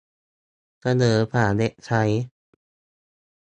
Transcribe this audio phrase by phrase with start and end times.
[0.81, 2.25] เสนอผ่านเว็บไซต์